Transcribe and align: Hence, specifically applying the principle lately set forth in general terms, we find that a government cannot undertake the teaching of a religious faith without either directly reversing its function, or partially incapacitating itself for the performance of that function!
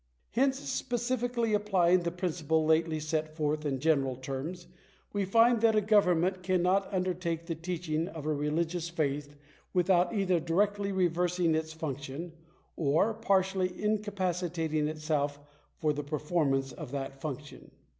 Hence, 0.31 0.59
specifically 0.59 1.53
applying 1.53 1.99
the 1.99 2.09
principle 2.09 2.65
lately 2.65 2.99
set 2.99 3.35
forth 3.35 3.67
in 3.67 3.79
general 3.79 4.15
terms, 4.15 4.65
we 5.13 5.25
find 5.25 5.61
that 5.61 5.75
a 5.75 5.79
government 5.81 6.41
cannot 6.41 6.91
undertake 6.91 7.45
the 7.45 7.53
teaching 7.53 8.07
of 8.07 8.25
a 8.25 8.33
religious 8.33 8.89
faith 8.89 9.35
without 9.75 10.11
either 10.15 10.39
directly 10.39 10.91
reversing 10.91 11.53
its 11.53 11.71
function, 11.71 12.31
or 12.75 13.13
partially 13.13 13.79
incapacitating 13.79 14.87
itself 14.87 15.39
for 15.77 15.93
the 15.93 16.03
performance 16.03 16.71
of 16.71 16.89
that 16.93 17.21
function! 17.21 17.69